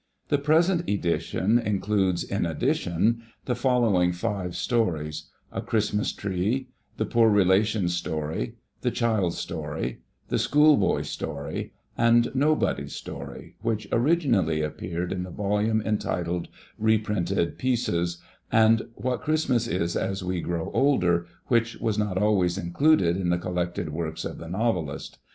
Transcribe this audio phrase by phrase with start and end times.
[0.29, 7.29] '"The present Edition includes, iu addition, the following five stories:" A Christmas Tree,"" The Poor
[7.29, 9.97] Relation's Story,"" TJw Child's Story,"^"
[10.29, 11.73] The Schoolboy's Story"
[12.09, 16.47] and" Nobody's Story," which miginally appeared in the volmne entitled"
[16.89, 18.17] Reprinted Pieces;"
[18.51, 23.37] and" What Christmas is as we Givw Older," which was not always included in the
[23.37, 25.19] collected works of the 7iovelist.